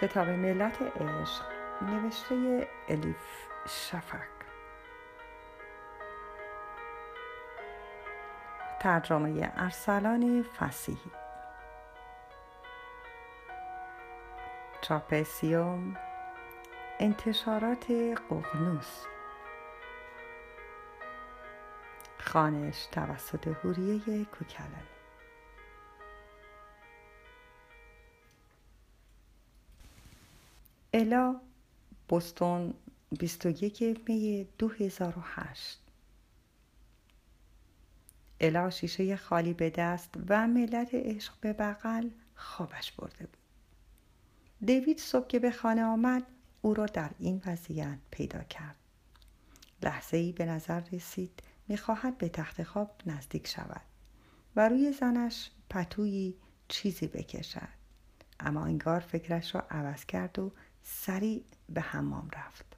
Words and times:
کتاب 0.00 0.28
ملت 0.28 0.82
عشق 0.82 1.44
نوشته 1.82 2.68
الیف 2.88 3.46
شفق. 3.68 4.36
ترجمه 8.80 9.52
ارسلان 9.56 10.42
فسیحی. 10.42 11.10
چاپ 14.80 15.22
سیوم 15.22 15.96
انتشارات 17.00 17.90
قغنوس 18.30 19.06
خانش 22.18 22.86
توسط 22.86 23.48
هوریه 23.48 24.24
کوکلن 24.24 24.95
الا 30.96 31.40
بوستون 32.08 32.74
21 33.18 33.82
می 34.08 34.48
2008 34.58 35.80
الا 38.40 38.70
شیشه 38.70 39.16
خالی 39.16 39.52
به 39.52 39.70
دست 39.70 40.14
و 40.28 40.46
ملت 40.48 40.90
عشق 40.92 41.32
به 41.40 41.52
بغل 41.52 42.08
خوابش 42.34 42.92
برده 42.92 43.26
بود. 43.26 43.36
دیوید 44.66 44.98
صبح 44.98 45.26
که 45.26 45.38
به 45.38 45.50
خانه 45.50 45.84
آمد 45.84 46.22
او 46.62 46.74
را 46.74 46.86
در 46.86 47.10
این 47.18 47.42
وضعیت 47.46 47.98
پیدا 48.10 48.42
کرد. 48.42 48.76
لحظه 49.82 50.16
ای 50.16 50.32
به 50.32 50.46
نظر 50.46 50.80
رسید 50.92 51.42
می‌خواهد 51.68 52.18
به 52.18 52.28
تخت 52.28 52.62
خواب 52.62 53.00
نزدیک 53.06 53.48
شود 53.48 53.82
و 54.56 54.68
روی 54.68 54.92
زنش 54.92 55.50
پتویی 55.70 56.36
چیزی 56.68 57.06
بکشد. 57.06 57.76
اما 58.40 58.64
انگار 58.64 59.00
فکرش 59.00 59.54
را 59.54 59.60
عوض 59.70 60.04
کرد 60.04 60.38
و 60.38 60.52
سریع 60.88 61.44
به 61.68 61.80
حمام 61.80 62.30
رفت. 62.32 62.76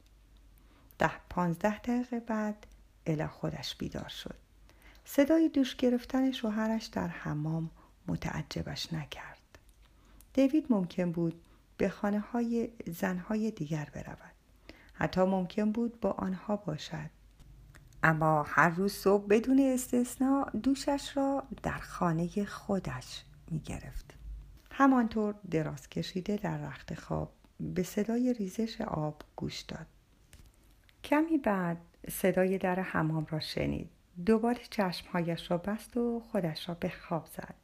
ده 0.98 1.10
پانزده 1.30 1.78
دقیقه 1.78 2.20
بعد 2.20 2.66
الا 3.06 3.28
خودش 3.28 3.76
بیدار 3.76 4.08
شد. 4.08 4.34
صدای 5.04 5.48
دوش 5.48 5.76
گرفتن 5.76 6.32
شوهرش 6.32 6.86
در 6.86 7.08
حمام 7.08 7.70
متعجبش 8.06 8.92
نکرد. 8.92 9.58
دیوید 10.32 10.66
ممکن 10.70 11.12
بود 11.12 11.42
به 11.76 11.88
خانه 11.88 12.20
های 12.20 12.68
زنهای 12.86 13.50
دیگر 13.50 13.88
برود. 13.94 14.34
حتی 14.92 15.20
ممکن 15.20 15.72
بود 15.72 16.00
با 16.00 16.10
آنها 16.10 16.56
باشد. 16.56 17.10
اما 18.02 18.42
هر 18.42 18.68
روز 18.68 18.92
صبح 18.92 19.26
بدون 19.26 19.60
استثنا 19.60 20.44
دوشش 20.44 21.16
را 21.16 21.42
در 21.62 21.78
خانه 21.78 22.44
خودش 22.44 23.24
می 23.50 23.58
گرفت. 23.58 24.14
همانطور 24.70 25.34
دراز 25.50 25.88
کشیده 25.88 26.36
در 26.36 26.58
رخت 26.58 26.94
خواب. 26.94 27.37
به 27.60 27.82
صدای 27.82 28.32
ریزش 28.32 28.80
آب 28.80 29.22
گوش 29.36 29.60
داد. 29.60 29.86
کمی 31.04 31.38
بعد 31.38 31.76
صدای 32.10 32.58
در 32.58 32.80
حمام 32.80 33.26
را 33.30 33.40
شنید. 33.40 33.90
دوباره 34.26 34.60
چشمهایش 34.70 35.50
را 35.50 35.58
بست 35.58 35.96
و 35.96 36.20
خودش 36.20 36.68
را 36.68 36.74
به 36.74 36.88
خواب 36.88 37.26
زد. 37.26 37.54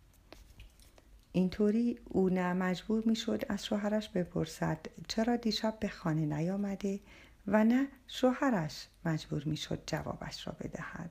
اینطوری 1.33 1.99
او 2.05 2.29
نه 2.29 2.53
مجبور 2.53 3.03
می‌شد 3.07 3.43
از 3.49 3.67
شوهرش 3.67 4.09
بپرسد 4.09 4.79
چرا 5.09 5.37
دیشب 5.37 5.79
به 5.81 5.89
خانه 5.89 6.27
نیامده 6.27 7.01
و 7.47 7.65
نه 7.65 7.89
شوهرش 8.09 8.89
مجبور 9.05 9.43
می‌شد 9.45 9.83
جوابش 9.87 10.47
را 10.47 10.57
بدهد. 10.61 11.11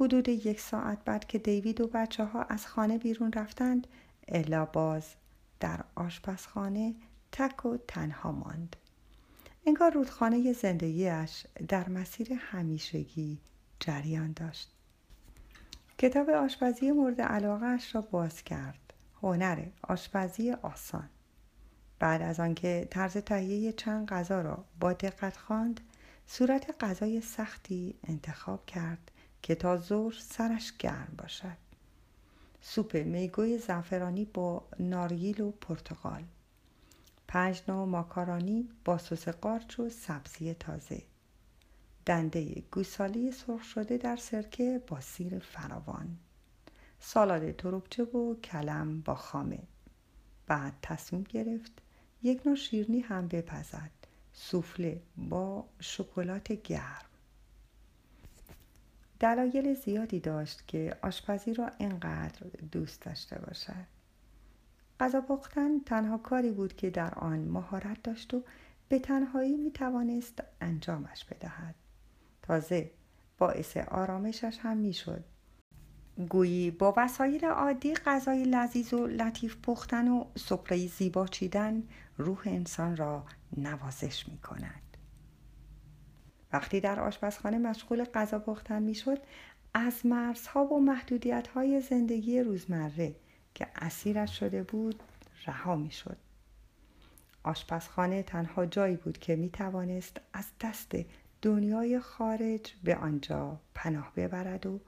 حدود 0.00 0.28
یک 0.28 0.60
ساعت 0.60 1.04
بعد 1.04 1.26
که 1.26 1.38
دیوید 1.38 1.80
و 1.80 1.86
بچه 1.86 2.24
ها 2.24 2.42
از 2.42 2.66
خانه 2.66 2.98
بیرون 2.98 3.32
رفتند 3.32 3.86
الا 4.28 4.64
باز 4.64 5.14
در 5.60 5.84
آشپزخانه 5.94 6.94
تک 7.38 7.66
و 7.66 7.76
تنها 7.88 8.32
ماند. 8.32 8.76
انگار 9.66 9.92
رودخانه 9.92 10.52
زندگیش 10.52 11.46
در 11.68 11.88
مسیر 11.88 12.32
همیشگی 12.32 13.38
جریان 13.80 14.32
داشت. 14.32 14.70
کتاب 15.98 16.30
آشپزی 16.30 16.90
مورد 16.90 17.20
علاقه 17.20 17.66
اش 17.66 17.94
را 17.94 18.00
باز 18.00 18.44
کرد. 18.44 18.94
هنر 19.22 19.66
آشپزی 19.82 20.52
آسان. 20.52 21.08
بعد 21.98 22.22
از 22.22 22.40
آنکه 22.40 22.88
طرز 22.90 23.16
تهیه 23.16 23.72
چند 23.72 24.08
غذا 24.08 24.40
را 24.40 24.64
با 24.80 24.92
دقت 24.92 25.36
خواند 25.36 25.80
صورت 26.26 26.84
غذای 26.84 27.20
سختی 27.20 27.94
انتخاب 28.04 28.66
کرد 28.66 29.10
که 29.42 29.54
تا 29.54 29.76
ظهر 29.76 30.14
سرش 30.20 30.72
گرم 30.78 31.14
باشد. 31.18 31.56
سوپ 32.60 32.96
میگوی 32.96 33.58
زعفرانی 33.58 34.24
با 34.24 34.68
نارگیل 34.78 35.40
و 35.40 35.50
پرتقال. 35.50 36.24
پنج 37.28 37.62
نوع 37.68 37.86
ماکارانی 37.86 38.68
با 38.84 38.98
سس 38.98 39.28
قارچ 39.28 39.80
و 39.80 39.88
سبزی 39.88 40.54
تازه. 40.54 41.02
دنده 42.06 42.62
گوساله 42.70 43.30
سرخ 43.30 43.62
شده 43.62 43.96
در 43.96 44.16
سرکه 44.16 44.82
با 44.86 45.00
سیر 45.00 45.38
فراوان. 45.38 46.16
سالاد 47.00 47.56
تروبچه 47.56 48.04
و 48.04 48.34
کلم 48.34 49.00
با 49.00 49.14
خامه. 49.14 49.62
بعد 50.46 50.72
تصمیم 50.82 51.22
گرفت 51.22 51.72
یک 52.22 52.46
نوع 52.46 52.56
شیرنی 52.56 53.00
هم 53.00 53.28
بپزد. 53.28 53.90
سوفله 54.32 55.02
با 55.16 55.64
شکلات 55.80 56.52
گرم. 56.52 57.06
دلایل 59.20 59.74
زیادی 59.74 60.20
داشت 60.20 60.66
که 60.66 60.96
آشپزی 61.02 61.54
را 61.54 61.70
اینقدر 61.78 62.46
دوست 62.72 63.02
داشته 63.02 63.38
باشد. 63.38 63.95
غذا 65.00 65.20
پختن 65.20 65.78
تنها 65.78 66.18
کاری 66.18 66.50
بود 66.50 66.76
که 66.76 66.90
در 66.90 67.14
آن 67.14 67.38
مهارت 67.38 68.02
داشت 68.02 68.34
و 68.34 68.42
به 68.88 68.98
تنهایی 68.98 69.56
می 69.56 69.70
توانست 69.70 70.42
انجامش 70.60 71.24
بدهد 71.24 71.74
تازه 72.42 72.90
باعث 73.38 73.76
آرامشش 73.76 74.58
هم 74.62 74.76
می 74.76 74.92
شد 74.92 75.24
گویی 76.28 76.70
با 76.70 76.94
وسایل 76.96 77.44
عادی 77.44 77.94
غذای 77.94 78.44
لذیذ 78.44 78.94
و 78.94 79.06
لطیف 79.06 79.56
پختن 79.62 80.08
و 80.08 80.24
سفره 80.36 80.86
زیبا 80.86 81.26
چیدن 81.26 81.82
روح 82.18 82.42
انسان 82.46 82.96
را 82.96 83.24
نوازش 83.56 84.28
می 84.28 84.38
کند. 84.38 84.96
وقتی 86.52 86.80
در 86.80 87.00
آشپزخانه 87.00 87.58
مشغول 87.58 88.04
غذا 88.04 88.38
پختن 88.38 88.82
می 88.82 88.94
شد 88.94 89.18
از 89.74 90.06
مرزها 90.06 90.64
و 90.64 90.80
محدودیت 90.80 91.48
های 91.48 91.80
زندگی 91.80 92.40
روزمره 92.40 93.14
که 93.56 93.66
اسیرش 93.76 94.38
شده 94.38 94.62
بود 94.62 95.02
رها 95.46 95.76
می 95.76 95.90
شد. 95.90 96.16
آشپزخانه 97.42 98.22
تنها 98.22 98.66
جایی 98.66 98.96
بود 98.96 99.18
که 99.18 99.36
می 99.36 99.50
توانست 99.50 100.20
از 100.32 100.44
دست 100.60 100.92
دنیای 101.42 102.00
خارج 102.00 102.74
به 102.84 102.96
آنجا 102.96 103.60
پناه 103.74 104.12
ببرد 104.16 104.66
و 104.66 104.80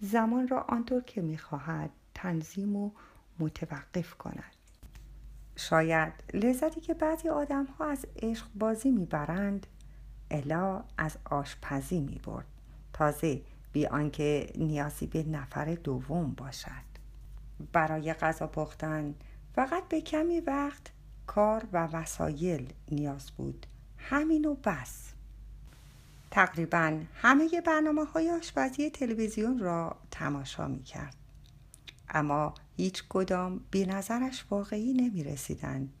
زمان 0.00 0.48
را 0.48 0.60
آنطور 0.60 1.02
که 1.02 1.22
می 1.22 1.38
خواهد 1.38 1.90
تنظیم 2.14 2.76
و 2.76 2.90
متوقف 3.38 4.14
کند. 4.14 4.54
شاید 5.56 6.12
لذتی 6.34 6.80
که 6.80 6.94
بعضی 6.94 7.28
آدم 7.28 7.64
ها 7.64 7.84
از 7.84 8.06
عشق 8.22 8.46
بازی 8.54 8.90
می 8.90 9.06
برند 9.06 9.66
الا 10.30 10.84
از 10.98 11.18
آشپزی 11.24 12.00
می 12.00 12.20
برد. 12.24 12.46
تازه 12.92 13.42
بی 13.72 13.86
آنکه 13.86 14.52
نیازی 14.56 15.06
به 15.06 15.22
نفر 15.22 15.74
دوم 15.74 16.34
باشد. 16.34 16.93
برای 17.72 18.12
غذا 18.12 18.46
پختن 18.46 19.14
فقط 19.54 19.88
به 19.88 20.00
کمی 20.00 20.40
وقت 20.40 20.92
کار 21.26 21.64
و 21.72 21.86
وسایل 21.86 22.72
نیاز 22.90 23.30
بود 23.30 23.66
همین 23.98 24.44
و 24.44 24.54
بس 24.54 25.14
تقریبا 26.30 27.00
همه 27.14 27.60
برنامه 27.66 28.04
های 28.04 28.30
آشپزی 28.30 28.90
تلویزیون 28.90 29.58
را 29.58 29.96
تماشا 30.10 30.68
می 30.68 30.82
کرد. 30.82 31.16
اما 32.08 32.54
هیچ 32.76 33.04
کدام 33.08 33.60
به 33.70 33.86
نظرش 33.86 34.44
واقعی 34.50 34.92
نمی 34.92 35.24
رسیدند. 35.24 35.92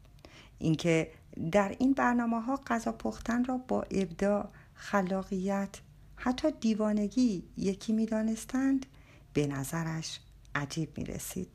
اینکه 0.58 1.10
در 1.52 1.76
این 1.78 1.92
برنامه 1.92 2.40
ها 2.40 2.60
غذا 2.66 2.92
پختن 2.92 3.44
را 3.44 3.58
با 3.58 3.82
ابداع، 3.90 4.48
خلاقیت، 4.74 5.80
حتی 6.16 6.50
دیوانگی 6.50 7.44
یکی 7.56 7.92
می 7.92 8.06
دانستند 8.06 8.86
به 9.32 9.46
نظرش 9.46 10.20
عجیب 10.54 10.98
می 10.98 11.04
رسید. 11.04 11.48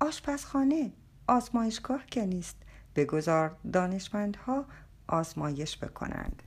آشپزخانه 0.00 0.92
آزمایشگاه 1.26 2.06
که 2.06 2.26
نیست. 2.26 2.56
بگذار 2.96 3.56
دانشمندها 3.72 4.64
آزمایش 5.08 5.78
بکنند. 5.78 6.42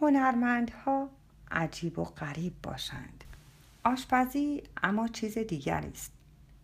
هنرمندها 0.00 1.10
عجیب 1.50 1.98
و 1.98 2.04
غریب 2.04 2.54
باشند. 2.62 3.24
آشپزی 3.84 4.62
اما 4.82 5.08
چیز 5.08 5.38
دیگری 5.38 5.90
است. 5.90 6.12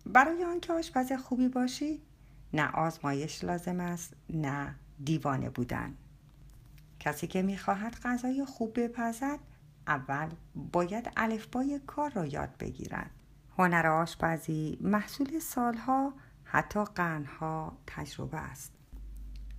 برای 0.06 0.44
آنکه 0.44 0.73
آشپز 0.73 1.12
خوبی 1.12 1.49
باشی 1.49 2.03
نه 2.53 2.70
آزمایش 2.70 3.44
لازم 3.44 3.81
است 3.81 4.14
نه 4.31 4.75
دیوانه 5.05 5.50
بودن. 5.50 5.94
کسی 7.00 7.26
که 7.26 7.43
می‌خواهد 7.43 7.97
غذای 8.05 8.44
خوب 8.44 8.81
بپزد 8.81 9.38
اول 9.87 10.29
باید 10.55 11.11
الفبای 11.17 11.81
کار 11.87 12.11
را 12.11 12.26
یاد 12.26 12.56
بگیرد. 12.61 13.11
هنر 13.58 13.87
آشپزی 13.87 14.79
محصول 14.81 15.38
سالها 15.38 16.12
حتی 16.44 16.85
قرنها 16.85 17.76
تجربه 17.87 18.38
است. 18.38 18.73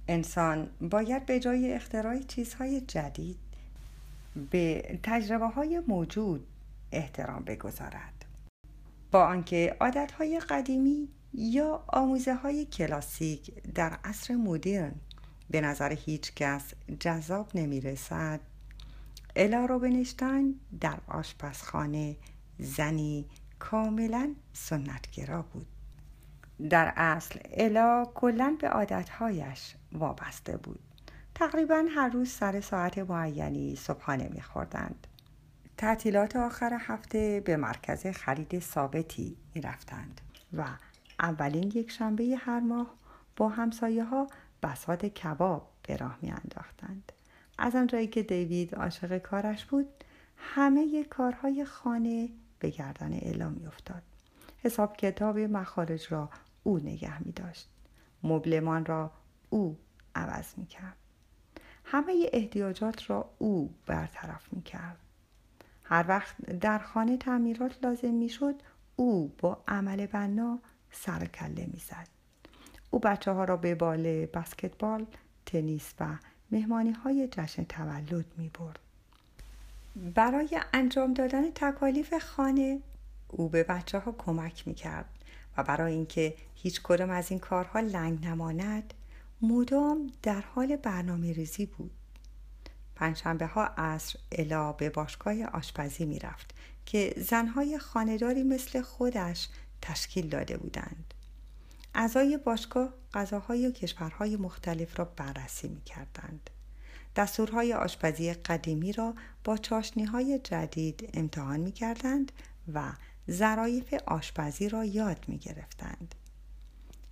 انسان 0.07 0.69
باید 0.81 1.25
به 1.25 1.39
جای 1.39 1.73
اختراع 1.73 2.19
چیزهای 2.19 2.81
جدید 2.81 3.38
به 4.51 4.99
تجربه 5.03 5.47
های 5.47 5.81
موجود 5.88 6.47
احترام 6.91 7.44
بگذارد. 7.44 8.25
با 9.11 9.25
آنکه 9.25 9.77
عادتهای 9.79 10.39
قدیمی 10.39 11.09
یا 11.33 11.83
آموزه 11.88 12.35
های 12.35 12.65
کلاسیک 12.65 13.63
در 13.63 13.97
عصر 14.03 14.35
مدرن 14.35 14.95
به 15.49 15.61
نظر 15.61 15.94
هیچ 15.94 16.33
کس 16.35 16.73
جذاب 16.99 17.51
نمی 17.55 17.81
رسد 17.81 18.39
الا 19.35 19.79
در 20.81 20.97
آشپزخانه 21.07 22.15
زنی 22.59 23.25
کاملا 23.59 24.36
سنتگرا 24.54 25.42
بود. 25.42 25.68
در 26.69 26.94
اصل 26.95 27.39
الا 27.44 28.06
کلا 28.15 28.57
به 28.59 28.69
عادتهایش 28.69 29.75
وابسته 29.92 30.57
بود. 30.57 30.80
تقریبا 31.36 31.86
هر 31.95 32.09
روز 32.09 32.30
سر 32.30 32.62
ساعت 32.62 32.98
معینی 32.98 33.75
صبحانه 33.75 34.30
میخوردند. 34.33 35.07
تعطیلات 35.77 36.36
آخر 36.36 36.77
هفته 36.80 37.42
به 37.45 37.57
مرکز 37.57 38.07
خرید 38.07 38.59
ثابتی 38.59 39.38
می‌رفتند 39.56 40.21
و 40.54 40.65
اولین 41.19 41.71
یک 41.75 41.92
شنبه 41.92 42.36
هر 42.39 42.59
ماه 42.59 42.94
با 43.36 43.50
همسایه 43.50 44.04
ها 44.04 44.27
بسات 44.63 45.06
کباب 45.06 45.69
به 45.88 45.98
راه 45.98 46.18
می 46.21 46.31
انداختند. 46.31 47.12
از 47.57 47.75
آنجایی 47.75 48.07
که 48.07 48.24
دیوید 48.24 48.75
عاشق 48.75 49.18
کارش 49.18 49.65
بود 49.65 49.88
همه 50.38 51.04
کارهای 51.04 51.65
خانه 51.65 52.30
به 52.59 52.69
گردن 52.69 53.19
الا 53.21 53.50
می 53.50 53.65
افتاد. 53.65 54.04
حساب 54.57 54.98
کتاب 54.98 55.38
مخارج 55.38 56.07
را 56.09 56.30
او 56.63 56.80
نگه 56.80 57.24
می 57.24 57.31
داشت. 57.31 57.69
مبلمان 58.24 58.86
را 58.86 59.12
او 59.50 59.77
عوض 60.15 60.54
می 60.57 60.65
کرد. 60.65 60.98
همه 61.83 62.30
احتیاجات 62.33 63.09
را 63.09 63.30
او 63.38 63.74
برطرف 63.86 64.54
می 64.54 64.62
کرد. 64.62 64.98
هر 65.83 66.06
وقت 66.07 66.45
در 66.45 66.80
خانه 66.80 67.18
تعمیرات 67.18 67.83
لازم 67.83 68.13
می 68.13 68.30
شد 68.30 68.56
او 68.95 69.36
با 69.38 69.63
عمل 69.68 70.06
بنا 70.06 70.59
سر 70.92 71.25
کله 71.25 71.65
می 71.74 71.80
زد. 71.80 72.07
او 72.92 73.00
بچه 73.00 73.31
ها 73.31 73.44
را 73.44 73.57
به 73.57 73.75
باله 73.75 74.25
بسکتبال، 74.25 75.06
تنیس 75.45 75.94
و 76.00 76.18
مهمانی 76.51 76.92
های 76.92 77.27
جشن 77.31 77.63
تولد 77.63 78.25
می 78.38 78.50
برد. 78.50 78.80
برای 79.97 80.59
انجام 80.73 81.13
دادن 81.13 81.51
تکالیف 81.51 82.13
خانه 82.17 82.79
او 83.27 83.49
به 83.49 83.63
بچه 83.63 83.99
ها 83.99 84.11
کمک 84.11 84.67
می 84.67 84.73
کرد 84.73 85.09
و 85.57 85.63
برای 85.63 85.94
اینکه 85.94 86.35
هیچ 86.55 86.81
کدام 86.81 87.09
از 87.09 87.31
این 87.31 87.39
کارها 87.39 87.79
لنگ 87.79 88.25
نماند 88.25 88.94
مدام 89.41 90.11
در 90.23 90.41
حال 90.41 90.75
برنامه 90.75 91.33
ریزی 91.33 91.65
بود. 91.65 91.91
پنجشنبه 92.95 93.45
ها 93.45 93.65
عصر 93.65 94.19
الا 94.31 94.71
به 94.71 94.89
باشگاه 94.89 95.44
آشپزی 95.44 96.05
می 96.05 96.19
رفت 96.19 96.53
که 96.85 97.13
زنهای 97.17 97.79
خانداری 97.79 98.44
مثل 98.44 98.81
خودش 98.81 99.49
تشکیل 99.81 100.29
داده 100.29 100.57
بودند. 100.57 101.13
اعضای 101.95 102.38
باشگاه 102.38 102.94
غذاهای 103.13 103.71
کشورهای 103.71 104.35
مختلف 104.35 104.99
را 104.99 105.05
بررسی 105.05 105.67
می 105.67 105.81
کردند. 105.81 106.49
دستورهای 107.17 107.73
آشپزی 107.73 108.33
قدیمی 108.33 108.93
را 108.93 109.13
با 109.43 109.57
های 110.11 110.39
جدید 110.39 111.09
امتحان 111.13 111.59
می 111.59 111.71
کردند 111.71 112.31
و 112.73 112.91
ظرایف 113.31 113.93
آشپزی 114.05 114.69
را 114.69 114.85
یاد 114.85 115.25
می 115.27 115.37
گرفتند. 115.37 116.15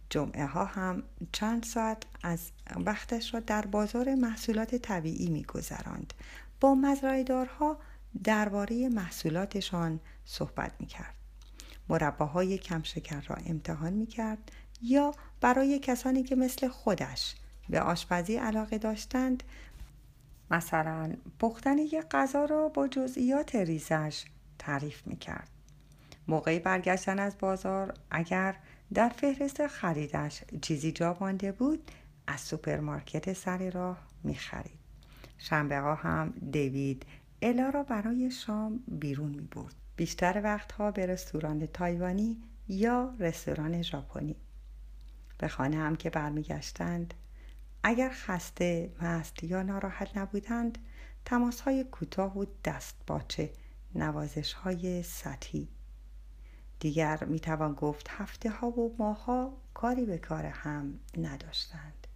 جمعه 0.09 0.45
ها 0.45 0.65
هم 0.65 1.03
چند 1.31 1.63
ساعت 1.63 2.03
از 2.23 2.51
وقتش 2.75 3.33
را 3.33 3.39
در 3.39 3.65
بازار 3.65 4.15
محصولات 4.15 4.75
طبیعی 4.75 5.29
می 5.29 5.43
گذراند. 5.43 6.13
با 6.61 6.75
مزرعهدارها 6.75 7.77
درباره 8.23 8.89
محصولاتشان 8.89 9.99
صحبت 10.25 10.71
می 10.79 10.85
کرد. 10.85 11.15
مرباهای 11.89 12.57
کم 12.57 12.83
شکر 12.83 13.21
را 13.21 13.35
امتحان 13.35 13.93
می 13.93 14.05
کرد 14.05 14.51
یا 14.81 15.13
برای 15.41 15.79
کسانی 15.79 16.23
که 16.23 16.35
مثل 16.35 16.67
خودش 16.67 17.35
به 17.69 17.81
آشپزی 17.81 18.35
علاقه 18.35 18.77
داشتند 18.77 19.43
مثلا 20.51 21.13
پختن 21.39 21.77
یک 21.77 22.05
غذا 22.11 22.45
را 22.45 22.69
با 22.69 22.87
جزئیات 22.87 23.55
ریزش 23.55 24.25
تعریف 24.59 25.07
می 25.07 25.17
کرد. 25.17 25.49
موقعی 26.27 26.59
برگشتن 26.59 27.19
از 27.19 27.37
بازار 27.39 27.93
اگر 28.11 28.55
در 28.93 29.09
فهرست 29.09 29.67
خریدش 29.67 30.43
چیزی 30.61 30.91
جا 30.91 31.17
مانده 31.19 31.51
بود 31.51 31.91
از 32.27 32.41
سوپرمارکت 32.41 33.33
سر 33.33 33.69
راه 33.69 33.97
می 34.23 34.35
خرید. 34.35 34.79
شنبه 35.37 35.79
ها 35.79 35.95
هم 35.95 36.33
دیوید 36.51 37.05
الا 37.41 37.69
را 37.69 37.83
برای 37.83 38.31
شام 38.31 38.83
بیرون 38.87 39.29
می 39.31 39.47
برد. 39.51 39.75
بیشتر 39.95 40.41
وقتها 40.43 40.91
به 40.91 41.05
رستوران 41.05 41.65
تایوانی 41.65 42.41
یا 42.67 43.13
رستوران 43.19 43.81
ژاپنی. 43.81 44.35
به 45.37 45.47
خانه 45.47 45.77
هم 45.77 45.95
که 45.95 46.09
برمیگشتند 46.09 47.13
اگر 47.87 48.09
خسته 48.09 48.91
مست 49.01 49.43
یا 49.43 49.63
ناراحت 49.63 50.17
نبودند 50.17 50.77
تماس 51.25 51.61
های 51.61 51.83
کوتاه 51.83 52.37
و 52.37 52.45
دست 52.65 52.95
باچه 53.07 53.49
نوازش 53.95 54.53
های 54.53 55.03
سطحی. 55.03 55.67
دیگر 56.79 57.23
می‌توان 57.23 57.73
گفت 57.73 58.07
هفته 58.09 58.49
ها 58.49 58.69
و 58.69 58.95
ماه 58.99 59.25
ها 59.25 59.57
کاری 59.73 60.05
به 60.05 60.17
کار 60.17 60.45
هم 60.45 60.99
نداشتند. 61.17 62.07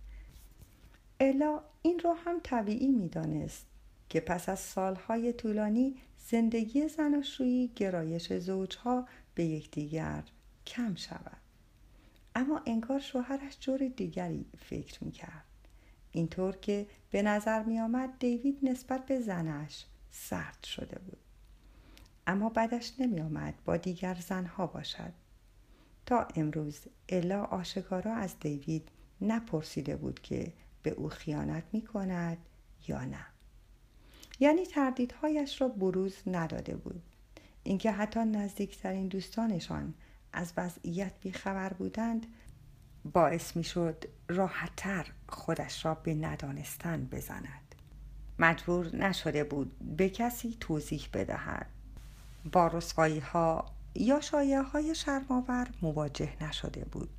الا 1.20 1.62
این 1.82 2.02
را 2.04 2.14
هم 2.14 2.40
طبیعی 2.44 2.92
می‌دانست 2.92 3.68
که 4.10 4.20
پس 4.20 4.50
از 4.50 4.60
سالهای 4.60 5.34
طولانی 5.34 5.96
زندگی 6.18 6.88
زناشویی 6.88 7.68
گرایش 7.76 8.34
زوجها 8.34 9.08
به 9.36 9.46
یکدیگر 9.46 10.24
کم 10.68 10.96
شود. 10.96 11.38
اما 12.36 12.62
انگار 12.66 13.00
شوهرش 13.00 13.60
جور 13.60 13.88
دیگری 13.88 14.46
فکر 14.58 15.04
می‌کرد. 15.04 15.49
اینطور 16.12 16.56
که 16.56 16.88
به 17.12 17.22
نظر 17.22 17.64
می 17.64 17.80
آمد 17.80 18.20
دیوید 18.20 18.60
نسبت 18.64 19.06
به 19.06 19.20
زنش 19.20 19.86
سرد 20.12 20.64
شده 20.64 21.00
بود. 21.00 21.18
اما 22.28 22.50
بعدش 22.50 22.94
نمی 23.00 23.22
آمد 23.22 23.54
با 23.66 23.78
دیگر 23.78 24.16
زنها 24.16 24.68
باشد. 24.68 25.14
تا 26.06 26.28
امروز 26.36 26.80
الا 27.10 27.44
آشکارا 27.44 28.14
از 28.14 28.40
دیوید 28.40 28.90
نپرسیده 29.22 29.96
بود 29.96 30.20
که 30.22 30.54
به 30.84 30.90
او 30.90 31.10
خیانت 31.10 31.64
می 31.74 31.82
کند 31.82 32.38
یا 32.88 33.06
نه. 33.06 33.26
یعنی 34.40 34.66
تردیدهایش 34.66 35.62
را 35.62 35.68
بروز 35.68 36.16
نداده 36.28 36.76
بود. 36.76 37.02
اینکه 37.64 37.92
حتی 37.92 38.20
نزدیکترین 38.20 39.08
دوستانشان 39.08 39.94
از 40.34 40.54
وضعیت 40.58 41.14
بیخبر 41.22 41.74
بودند 41.74 42.28
باعث 43.06 43.56
می 43.56 43.64
شد 43.64 44.06
راحتتر 44.28 45.08
خودش 45.30 45.86
را 45.86 45.94
به 45.94 46.16
ندانستن 46.16 47.06
بزند. 47.06 47.76
مجبور 48.40 48.96
نشده 48.96 49.44
بود 49.44 49.72
به 49.98 50.10
کسی 50.10 50.58
توضیح 50.60 51.08
بدهد. 51.14 51.66
با 52.52 52.68
رسوایی 52.68 53.20
ها 53.20 53.66
یا 53.96 54.22
شایعه 54.22 54.62
های 54.62 54.96
شرماور 54.96 55.68
مواجه 55.82 56.30
نشده 56.42 56.86
بود. 56.86 57.10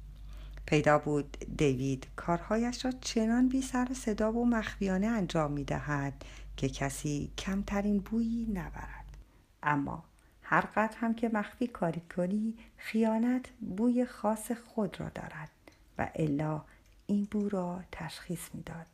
پیدا 0.67 0.99
بود 0.99 1.37
دیوید 1.57 2.07
کارهایش 2.17 2.85
را 2.85 2.91
چنان 3.01 3.49
بی 3.49 3.63
سر 3.63 3.89
صدا 3.95 4.33
و 4.33 4.47
مخفیانه 4.47 5.07
انجام 5.07 5.53
می 5.53 5.65
دهد 5.65 6.25
که 6.57 6.69
کسی 6.69 7.33
کمترین 7.39 7.99
بویی 7.99 8.47
نبرد. 8.55 9.17
اما 9.63 10.05
هر 10.43 10.61
قدر 10.61 10.97
هم 10.97 11.15
که 11.15 11.29
مخفی 11.29 11.67
کاری 11.67 12.01
کنی 12.17 12.55
خیانت 12.77 13.47
بوی 13.77 14.05
خاص 14.05 14.53
خود 14.53 15.01
را 15.01 15.09
دارد. 15.09 15.51
و 16.01 16.11
الا 16.15 16.63
این 17.07 17.29
بو 17.31 17.49
را 17.49 17.83
تشخیص 17.93 18.55
می‌داد. 18.55 18.87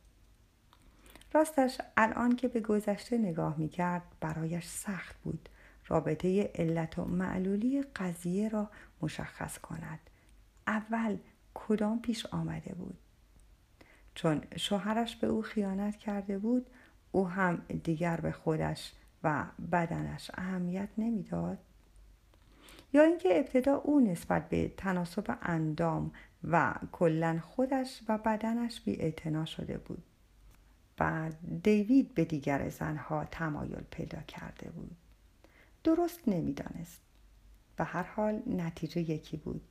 راستش 1.33 1.81
الان 1.97 2.35
که 2.35 2.47
به 2.47 2.59
گذشته 2.59 3.17
نگاه 3.17 3.57
می 3.57 3.69
کرد 3.69 4.03
برایش 4.19 4.65
سخت 4.65 5.15
بود 5.23 5.49
رابطه 5.87 6.51
علت 6.55 6.99
و 6.99 7.05
معلولی 7.05 7.81
قضیه 7.81 8.49
را 8.49 8.69
مشخص 9.01 9.57
کند. 9.57 9.99
اول 10.67 11.17
کدام 11.53 12.01
پیش 12.01 12.25
آمده 12.25 12.73
بود؟ 12.73 12.97
چون 14.15 14.41
شوهرش 14.55 15.15
به 15.15 15.27
او 15.27 15.41
خیانت 15.41 15.97
کرده 15.97 16.37
بود 16.37 16.67
او 17.11 17.27
هم 17.29 17.57
دیگر 17.83 18.21
به 18.21 18.31
خودش 18.31 18.93
و 19.23 19.45
بدنش 19.71 20.31
اهمیت 20.33 20.89
نمی‌داد 20.97 21.57
یا 22.93 23.03
اینکه 23.03 23.39
ابتدا 23.39 23.75
او 23.75 23.99
نسبت 23.99 24.49
به 24.49 24.71
تناسب 24.77 25.37
اندام 25.41 26.11
و 26.43 26.75
کلا 26.91 27.39
خودش 27.43 28.01
و 28.07 28.17
بدنش 28.17 28.81
بی 28.81 29.13
شده 29.45 29.77
بود 29.77 30.03
بعد 30.97 31.63
دیوید 31.63 32.13
به 32.13 32.25
دیگر 32.25 32.69
زنها 32.69 33.25
تمایل 33.25 33.83
پیدا 33.91 34.21
کرده 34.21 34.69
بود. 34.69 34.95
درست 35.83 36.19
نمی‌دانست 36.27 37.01
و 37.79 37.83
هر 37.83 38.03
حال 38.03 38.41
نتیجه 38.47 39.01
یکی 39.01 39.37
بود. 39.37 39.61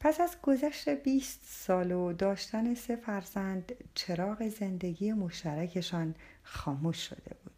پس 0.00 0.20
از 0.20 0.36
گذشت 0.42 0.88
20 0.88 1.40
سال 1.44 1.92
و 1.92 2.12
داشتن 2.12 2.74
سه 2.74 2.96
فرزند 2.96 3.72
چراغ 3.94 4.48
زندگی 4.48 5.12
مشترکشان 5.12 6.14
خاموش 6.42 7.08
شده 7.08 7.36
بود. 7.44 7.53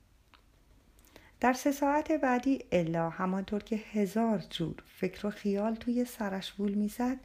در 1.40 1.52
سه 1.52 1.72
ساعت 1.72 2.12
بعدی 2.12 2.64
الا 2.72 3.10
همانطور 3.10 3.62
که 3.62 3.76
هزار 3.76 4.38
جور 4.38 4.74
فکر 4.86 5.26
و 5.26 5.30
خیال 5.30 5.74
توی 5.74 6.04
سرش 6.04 6.60
وول 6.60 6.74
می‌زد 6.74 7.16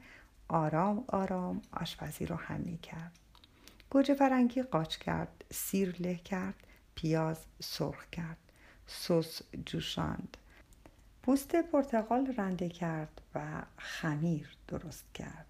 آرام 0.48 1.04
آرام 1.08 1.62
آشپزی 1.72 2.26
رو 2.26 2.36
هم 2.36 2.60
می 2.60 2.78
کرد 2.78 3.20
گوجه 3.90 4.14
فرنگی 4.14 4.64
قاچ 4.64 4.98
کرد 4.98 5.46
سیر 5.52 5.96
له 6.00 6.16
کرد 6.16 6.56
پیاز 6.96 7.38
سرخ 7.60 8.06
کرد 8.10 8.38
سس 8.88 9.42
جوشاند. 9.66 10.38
پوست 11.24 11.56
پرتقال 11.56 12.34
رنده 12.38 12.70
کرد 12.70 13.22
و 13.36 13.62
خمیر 13.78 14.50
درست 14.68 15.06
کرد. 15.14 15.46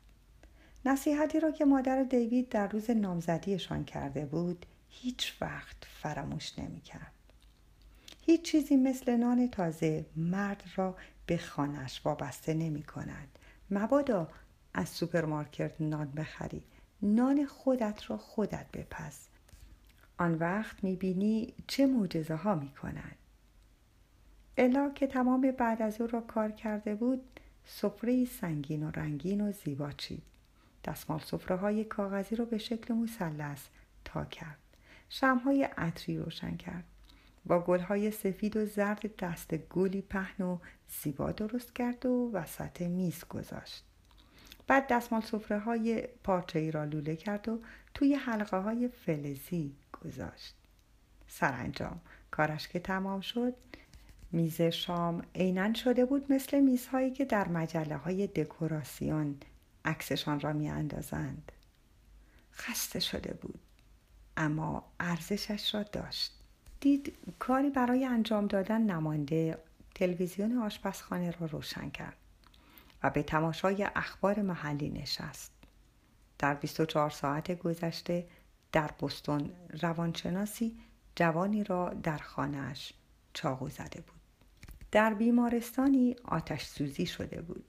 نصیحتی 0.86 1.40
را 1.40 1.52
که 1.52 1.66
مادر 1.66 2.04
دیوید 2.04 2.50
در 2.50 2.68
روز 2.68 2.90
نامزدیشان 2.90 3.86
کرده 3.86 4.26
بود 4.26 4.66
هیچ 4.90 5.34
وقت 5.42 5.78
فراموش 6.02 6.60
نمی 6.60 6.82
کرد. 6.82 7.12
هیچ 8.22 8.42
چیزی 8.42 8.76
مثل 8.76 9.16
نان 9.16 9.48
تازه 9.48 10.06
مرد 10.16 10.64
را 10.76 10.96
به 11.26 11.38
خانه‌اش 11.38 12.02
وابسته 12.06 12.54
نمی 12.54 12.84
کند. 12.84 13.40
مبادا 13.72 14.28
از 14.74 14.90
سوپرمارکت 14.90 15.82
نان 15.82 16.12
بخری. 16.12 16.64
نان 17.02 17.46
خودت 17.46 18.12
را 18.12 18.18
خودت 18.18 18.66
بپز. 18.74 19.18
آن 20.18 20.36
وقت 20.36 20.84
می 20.84 20.96
بینی 20.96 21.54
چه 21.68 21.86
معجزه 21.86 22.36
ها 22.36 22.56
می 22.56 22.70
کند. 22.70 23.16
الا 24.58 24.90
که 24.90 25.08
تمام 25.08 25.52
بعد 25.52 25.82
از 25.82 26.02
او 26.02 26.08
را 26.08 26.22
کار 26.22 26.52
کرده 26.52 26.96
بود 26.96 27.40
سفره 27.66 28.26
سنگین 28.26 28.84
و 28.84 28.92
رنگین 28.92 29.42
و 29.42 29.52
زیبا 29.52 29.92
چید 29.92 30.24
دستمال 30.86 31.20
سفره 31.20 31.56
های 31.56 31.84
کاغذی 31.84 32.36
رو 32.36 32.46
به 32.46 32.58
شکل 32.58 32.94
مثلث 32.94 33.68
تا 34.06 34.26
کرد 34.26 34.58
شمهای 35.10 35.64
عطری 35.64 36.18
روشن 36.18 36.58
کرد 36.58 36.84
با 37.46 37.60
گلهای 37.60 38.12
سفید 38.12 38.58
و 38.58 38.66
زرد 38.66 39.16
دست 39.16 39.56
گلی 39.56 40.02
پهن 40.02 40.46
و 40.46 40.58
زیبا 41.02 41.32
درست 41.32 41.76
کرد 41.76 42.06
و 42.06 42.32
وسط 42.34 42.82
میز 42.82 43.26
گذاشت. 43.26 43.84
بعد 44.68 44.88
دستمال 44.88 45.22
سفره 45.22 45.60
های 45.60 46.08
پارچه 46.24 46.60
ای 46.60 46.72
را 46.72 46.84
لوله 46.84 47.16
کرد 47.16 47.50
و 47.50 47.60
توی 47.94 48.14
حلقه 48.14 48.58
های 48.58 48.88
فلزی 48.88 49.76
گذاشت. 50.04 50.56
سرانجام 51.28 52.02
کارش 52.32 52.68
که 52.68 52.80
تمام 52.80 53.22
شد 53.22 53.56
میز 54.32 54.62
شام 54.62 55.22
عینا 55.36 55.74
شده 55.74 56.06
بود 56.06 56.32
مثل 56.32 56.60
میزهایی 56.60 57.12
که 57.12 57.26
در 57.26 57.48
مجله 57.48 57.98
های 57.98 58.28
دکوراسیون 58.28 59.38
عکسشان 59.86 60.40
را 60.40 60.54
می 60.54 60.70
اندازند. 60.70 61.52
خسته 62.54 63.00
شده 63.00 63.34
بود 63.34 63.60
اما 64.38 64.92
ارزشش 65.00 65.76
را 65.76 65.84
داشت. 65.84 66.41
دید 66.82 67.14
کاری 67.40 67.70
برای 67.70 68.06
انجام 68.06 68.48
دادن 68.48 68.82
نمانده 68.82 69.58
تلویزیون 69.96 70.58
آشپزخانه 70.58 71.32
را 71.32 71.48
روشن 71.48 71.90
کرد 71.90 72.18
و 73.04 73.10
به 73.10 73.24
تماشای 73.24 73.88
اخبار 73.96 74.42
محلی 74.42 74.90
نشست. 74.90 75.52
در 76.40 76.54
24 76.54 77.10
ساعت 77.10 77.60
گذشته 77.60 78.28
در 78.72 78.90
بستون 79.02 79.52
روانشناسی 79.82 80.78
جوانی 81.16 81.64
را 81.64 81.90
در 81.90 82.18
خانهاش 82.18 82.94
چاقو 83.34 83.70
زده 83.70 84.02
بود. 84.02 84.22
در 84.92 85.14
بیمارستانی 85.14 86.16
آتش 86.26 86.66
سوزی 86.66 87.06
شده 87.06 87.42
بود. 87.42 87.66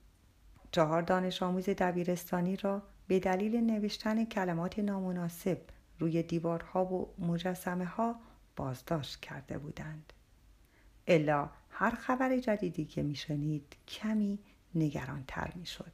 چهار 0.71 1.01
دانش 1.01 1.43
آموز 1.43 1.69
دبیرستانی 1.69 2.55
را 2.55 2.81
به 3.07 3.19
دلیل 3.19 3.55
نوشتن 3.55 4.25
کلمات 4.25 4.79
نامناسب 4.79 5.57
روی 5.99 6.23
دیوارها 6.23 6.85
و 6.85 7.13
مجسمه 7.19 7.85
ها 7.85 8.15
بازداشت 8.55 9.19
کرده 9.19 9.57
بودند. 9.57 10.13
الا 11.07 11.49
هر 11.69 11.89
خبر 11.89 12.37
جدیدی 12.37 12.85
که 12.85 13.03
میشنید 13.03 13.75
کمی 13.87 14.39
نگران 14.75 15.23
تر 15.27 15.51
می 15.55 15.65
شد. 15.65 15.91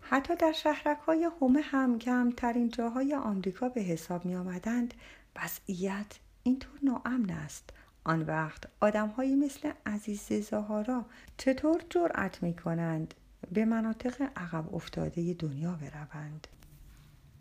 حتی 0.00 0.36
در 0.36 0.52
شهرک 0.52 0.98
های 0.98 1.30
هومه 1.40 1.60
هم 1.60 1.98
کمترین 1.98 2.68
جاهای 2.68 3.14
آمریکا 3.14 3.68
به 3.68 3.80
حساب 3.80 4.24
می 4.24 4.36
آمدند 4.36 4.94
وضعیت 5.36 6.18
اینطور 6.42 6.78
ناامن 6.82 7.30
است. 7.30 7.70
آن 8.04 8.22
وقت 8.22 8.64
آدمهایی 8.80 9.34
مثل 9.34 9.72
عزیز 9.86 10.32
زهارا 10.32 11.04
چطور 11.36 11.82
جرأت 11.90 12.42
می 12.42 12.54
کنند 12.54 13.14
به 13.52 13.64
مناطق 13.64 14.30
عقب 14.36 14.74
افتاده 14.74 15.34
دنیا 15.34 15.72
بروند؟ 15.72 16.46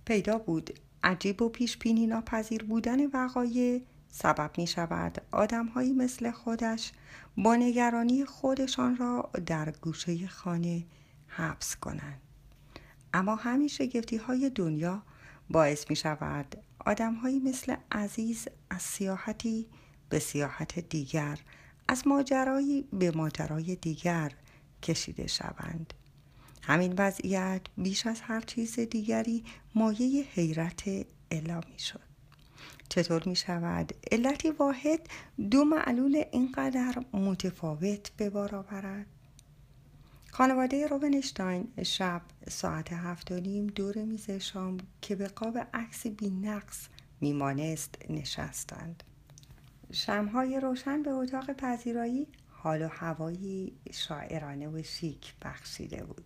پیدا 0.06 0.38
بود 0.38 0.80
عجیب 1.04 1.42
و 1.42 1.50
پیش 1.50 1.78
بینی 1.78 2.08
ناپذیر 2.08 2.64
بودن 2.64 3.06
وقایع 3.06 3.82
سبب 4.20 4.52
می 4.58 4.68
شود. 4.68 5.22
آدمهایی 5.32 5.94
مثل 5.94 6.32
خودش 6.32 6.92
با 7.38 7.56
نگرانی 7.56 8.26
خودشان 8.26 8.98
را 8.98 9.30
در 9.46 9.72
گوشه 9.72 10.28
خانه 10.28 10.86
حبس 11.28 11.76
کنند. 11.76 12.22
اما 13.14 13.36
همین 13.36 13.68
شگفتی 13.68 14.18
های 14.18 14.50
دنیا 14.50 15.04
باعث 15.50 15.90
می 15.90 15.96
شود 15.96 16.56
آدمهایی 16.86 17.40
مثل 17.40 17.76
عزیز 17.92 18.48
از 18.70 18.82
سیاحتی 18.82 19.68
به 20.10 20.20
سیاحت 20.20 20.80
دیگر 20.80 21.40
از 21.88 22.08
ماجرایی 22.08 22.88
به 22.94 23.12
ماجرای 23.12 23.76
دیگر 23.76 24.32
کشیده 24.84 25.28
شوند. 25.28 25.94
همین 26.64 26.94
وضعیت 26.98 27.62
بیش 27.78 28.08
از 28.08 28.22
هر 28.22 28.42
چیز 28.42 28.80
دیگری 28.80 29.44
مایه 29.76 30.24
حیرت 30.34 30.84
الا 31.32 31.62
می 31.74 31.80
شد. 31.80 32.07
چطور 32.90 33.24
می 33.26 33.36
شود؟ 33.36 33.94
علتی 34.12 34.52
واحد 34.52 35.00
دو 35.52 35.66
معلول 35.66 36.24
اینقدر 36.32 37.04
متفاوت 37.14 38.12
به 38.18 38.30
بار 38.30 38.56
آورد. 38.56 39.06
خانواده 40.32 40.88
روبنشتاین 40.88 41.68
شب 41.84 42.22
ساعت 42.50 42.94
هفت 42.94 43.32
و 43.32 43.40
نیم 43.40 43.68
دور 43.68 43.98
میز 43.98 44.32
شام 44.32 44.78
که 45.02 45.16
به 45.16 45.28
قاب 45.28 45.58
عکس 45.74 46.08
بی 46.08 46.30
نقص 46.30 46.88
میمانست 47.22 47.96
نشستند. 48.10 49.04
شمهای 49.92 50.60
روشن 50.60 51.04
به 51.04 51.12
اتاق 51.12 51.54
پذیرایی 51.54 52.28
حال 52.50 52.82
و 52.82 52.88
هوایی 52.88 53.74
شاعرانه 53.92 54.68
و 54.68 54.84
شیک 54.84 55.34
بخشیده 55.42 56.04
بود. 56.04 56.26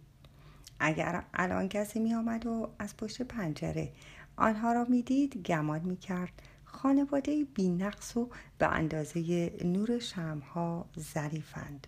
اگر 0.79 1.23
الان 1.33 1.69
کسی 1.69 1.99
می 1.99 2.13
آمد 2.13 2.45
و 2.45 2.69
از 2.79 2.97
پشت 2.97 3.21
پنجره 3.21 3.91
آنها 4.35 4.73
را 4.73 4.85
می‌دید 4.89 5.37
گمان 5.47 5.81
می 5.81 5.97
کرد 5.97 6.41
خانواده 6.71 7.45
بی 7.53 7.69
نقص 7.69 8.17
و 8.17 8.29
به 8.57 8.67
اندازه 8.67 9.51
نور 9.63 9.99
شمها 9.99 10.85
ظریفند 10.99 11.87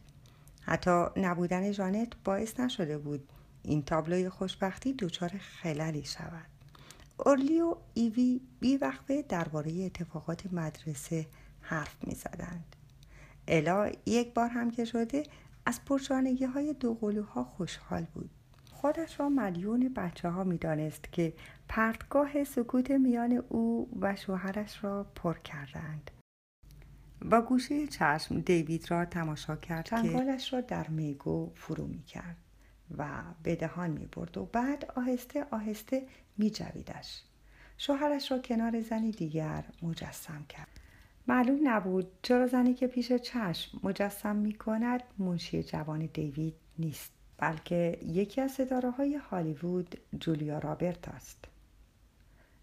حتی 0.61 1.05
نبودن 1.17 1.71
جانت 1.71 2.07
باعث 2.23 2.59
نشده 2.59 2.97
بود 2.97 3.29
این 3.63 3.83
تابلوی 3.83 4.29
خوشبختی 4.29 4.93
دچار 4.93 5.29
خللی 5.29 6.03
شود 6.03 6.45
اورلی 7.17 7.61
و 7.61 7.75
ایوی 7.93 8.41
بی 8.59 8.77
وقفه 8.77 9.21
درباره 9.21 9.85
اتفاقات 9.85 10.53
مدرسه 10.53 11.25
حرف 11.61 11.95
می 12.07 12.15
زدند. 12.15 12.75
الا 13.47 13.91
یک 14.05 14.33
بار 14.33 14.49
هم 14.49 14.71
که 14.71 14.85
شده 14.85 15.23
از 15.65 15.85
پرچانگی 15.85 16.45
های 16.45 16.73
دو 16.73 16.93
قلوها 16.93 17.43
خوشحال 17.43 18.05
بود. 18.13 18.29
خودش 18.83 19.19
را 19.19 19.29
ملیون 19.29 19.93
بچه 19.95 20.29
ها 20.29 20.43
می 20.43 20.57
دانست 20.57 21.11
که 21.11 21.33
پرتگاه 21.69 22.43
سکوت 22.43 22.91
میان 22.91 23.43
او 23.49 23.89
و 24.01 24.15
شوهرش 24.15 24.83
را 24.83 25.03
پر 25.15 25.37
کردند. 25.37 26.11
با 27.21 27.41
گوشه 27.41 27.87
چشم 27.87 28.39
دیوید 28.39 28.91
را 28.91 29.05
تماشا 29.05 29.55
کرد 29.55 29.85
چنگالش 29.85 30.53
را 30.53 30.61
در 30.61 30.87
میگو 30.87 31.51
فرو 31.55 31.87
می 31.87 32.03
کرد 32.03 32.37
و 32.97 33.07
به 33.43 33.55
دهان 33.55 33.89
می 33.89 34.05
برد 34.05 34.37
و 34.37 34.45
بعد 34.45 34.91
آهسته 34.95 35.45
آهسته 35.51 36.07
می 36.37 36.49
جویدش. 36.49 37.23
شوهرش 37.77 38.31
را 38.31 38.39
کنار 38.39 38.81
زنی 38.81 39.11
دیگر 39.11 39.63
مجسم 39.81 40.45
کرد. 40.49 40.79
معلوم 41.27 41.59
نبود 41.63 42.07
چرا 42.21 42.47
زنی 42.47 42.73
که 42.73 42.87
پیش 42.87 43.13
چشم 43.13 43.79
مجسم 43.83 44.35
می 44.35 44.53
کند 44.53 45.03
منشی 45.17 45.63
جوان 45.63 46.09
دیوید 46.13 46.55
نیست 46.79 47.12
بلکه 47.37 47.99
یکی 48.05 48.41
از 48.41 48.51
ستاره 48.51 48.89
های 48.89 49.15
هالیوود 49.15 49.97
جولیا 50.19 50.59
رابرت 50.59 51.07
است. 51.07 51.45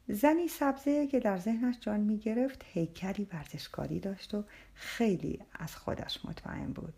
زنی 0.08 0.48
سبزه 0.48 1.06
که 1.06 1.20
در 1.20 1.38
ذهنش 1.38 1.76
جان 1.80 2.00
می 2.00 2.18
گرفت 2.18 2.64
هیکلی 2.64 3.28
ورزشکاری 3.32 4.00
داشت 4.00 4.34
و 4.34 4.44
خیلی 4.74 5.40
از 5.52 5.76
خودش 5.76 6.24
مطمئن 6.24 6.72
بود. 6.72 6.94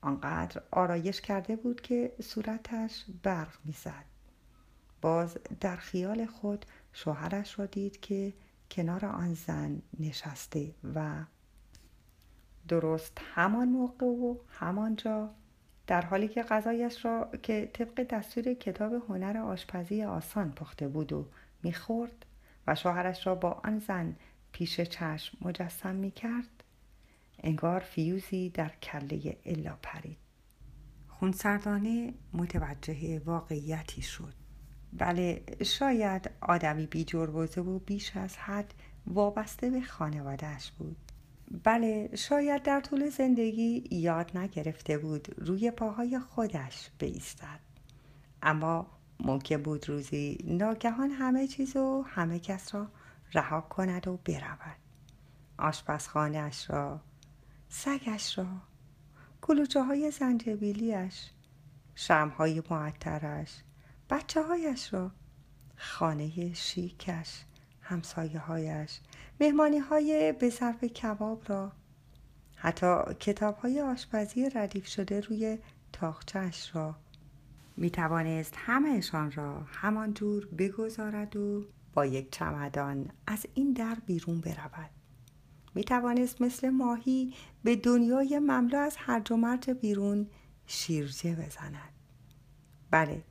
آنقدر 0.00 0.62
آرایش 0.70 1.20
کرده 1.20 1.56
بود 1.56 1.80
که 1.80 2.12
صورتش 2.22 3.04
برق 3.22 3.58
می‌زد. 3.64 4.04
باز 5.00 5.38
در 5.60 5.76
خیال 5.76 6.26
خود 6.26 6.66
شوهرش 6.92 7.58
را 7.58 7.66
دید 7.66 8.00
که 8.00 8.32
کنار 8.70 9.06
آن 9.06 9.34
زن 9.34 9.82
نشسته 10.00 10.74
و 10.94 11.24
درست 12.68 13.18
همان 13.34 13.68
موقع 13.68 14.06
و 14.06 14.36
همانجا 14.48 15.30
در 15.86 16.02
حالی 16.02 16.28
که 16.28 16.42
غذایش 16.42 17.04
را 17.04 17.30
که 17.42 17.70
طبق 17.72 18.02
دستور 18.02 18.54
کتاب 18.54 18.92
هنر 19.08 19.36
آشپزی 19.38 20.04
آسان 20.04 20.52
پخته 20.52 20.88
بود 20.88 21.12
و 21.12 21.26
می‌خورد 21.62 22.26
و 22.66 22.74
شوهرش 22.74 23.26
را 23.26 23.34
با 23.34 23.50
آن 23.64 23.78
زن 23.78 24.16
پیش 24.52 24.80
چشم 24.80 25.38
مجسم 25.40 25.94
می‌کرد 25.94 26.64
انگار 27.42 27.80
فیوزی 27.80 28.50
در 28.50 28.68
کله 28.82 29.36
الا 29.44 29.78
پرید. 29.82 30.18
خونسردانه 31.08 32.14
متوجه 32.32 33.18
واقعیتی 33.18 34.02
شد. 34.02 34.34
بله 34.92 35.42
شاید 35.64 36.30
آدمی 36.40 36.86
بی 36.86 37.04
جربوزه 37.04 37.60
و 37.60 37.78
بیش 37.78 38.16
از 38.16 38.36
حد 38.36 38.74
وابسته 39.06 39.70
به 39.70 39.80
خانوادهش 39.80 40.70
بود. 40.70 41.05
بله 41.64 42.10
شاید 42.16 42.62
در 42.62 42.80
طول 42.80 43.08
زندگی 43.08 43.84
یاد 43.90 44.38
نگرفته 44.38 44.98
بود 44.98 45.34
روی 45.38 45.70
پاهای 45.70 46.18
خودش 46.18 46.90
بیستد. 46.98 47.60
اما 48.42 48.86
ممکن 49.20 49.62
بود 49.62 49.88
روزی 49.88 50.38
ناگهان 50.44 51.10
همه 51.10 51.46
چیز 51.46 51.76
و 51.76 52.04
همه 52.06 52.38
کس 52.38 52.74
را 52.74 52.88
رها 53.34 53.60
کند 53.60 54.08
و 54.08 54.16
برود. 54.16 54.76
آشپزخانهاش 55.58 56.70
را 56.70 57.00
سگش 57.68 58.38
را 58.38 58.46
کلوچه 59.42 59.82
های 59.82 60.10
زنجبیلیش 60.10 61.30
شمهای 61.94 62.62
معطرش 62.70 63.62
بچه 64.10 64.42
هایش 64.42 64.94
را 64.94 65.10
خانه 65.76 66.54
شیکش 66.54 67.44
همسایه 67.80 68.38
هایش 68.38 69.00
مهمانی 69.40 69.78
های 69.78 70.32
به 70.32 70.50
صرف 70.50 70.84
کباب 70.84 71.42
را 71.46 71.72
حتی 72.56 72.96
کتاب 73.20 73.56
های 73.56 73.80
آشپزی 73.80 74.50
ردیف 74.50 74.86
شده 74.86 75.20
روی 75.20 75.58
تاخچهش 75.92 76.70
را. 76.74 76.96
می 77.76 77.90
توانست 77.90 78.54
همهشان 78.56 79.32
را 79.32 79.60
همان 79.66 80.14
جور 80.14 80.46
بگذارد 80.46 81.36
و 81.36 81.64
با 81.94 82.06
یک 82.06 82.30
چمدان 82.30 83.10
از 83.26 83.46
این 83.54 83.72
در 83.72 83.96
بیرون 84.06 84.40
برود. 84.40 84.90
می 85.74 85.84
توانست 85.84 86.40
مثل 86.40 86.68
ماهی 86.68 87.34
به 87.64 87.76
دنیای 87.76 88.38
مملو 88.38 88.78
از 88.78 88.96
هرج 88.98 89.32
و 89.32 89.36
مرج 89.36 89.70
بیرون 89.70 90.26
شیرجه 90.66 91.34
بزند. 91.34 91.92
بله 92.90 93.22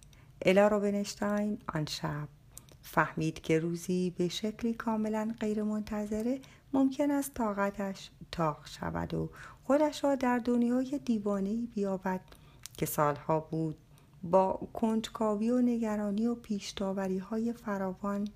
الا 0.41 0.67
روبنشتاین 0.67 1.57
آن 1.67 1.85
شب. 1.85 2.27
فهمید 2.86 3.42
که 3.42 3.60
روزی 3.60 4.13
به 4.18 4.27
شکلی 4.27 4.74
کاملا 4.74 5.36
غیرمنتظره 5.39 6.39
ممکن 6.74 7.12
است 7.12 7.34
طاقتش 7.34 8.10
تاق 8.32 8.68
شود 8.68 9.13
و 9.13 9.30
خودش 9.63 10.04
را 10.04 10.15
در 10.15 10.39
دنیای 10.39 11.00
دیوانهای 11.06 11.68
بیابد 11.75 12.22
که 12.77 12.86
سالها 12.86 13.39
بود 13.39 13.77
با 14.24 14.68
کنجکاوی 14.74 15.50
و 15.50 15.62
نگرانی 15.62 16.27
و 16.27 16.36
پیشتاوری 16.36 17.18
های 17.18 17.54
فراوان 17.54 18.27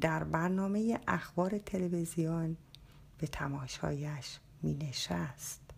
در 0.00 0.24
برنامه 0.24 1.00
اخبار 1.08 1.58
تلویزیون 1.58 2.56
به 3.18 3.26
تماشایش 3.26 4.38
می 4.62 4.74
نشست. 4.74 5.69